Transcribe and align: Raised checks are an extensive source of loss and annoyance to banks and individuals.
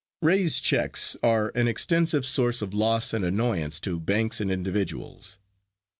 Raised 0.23 0.63
checks 0.63 1.15
are 1.21 1.51
an 1.53 1.67
extensive 1.67 2.25
source 2.25 2.63
of 2.63 2.73
loss 2.73 3.13
and 3.13 3.23
annoyance 3.23 3.79
to 3.81 3.99
banks 3.99 4.41
and 4.41 4.51
individuals. 4.51 5.37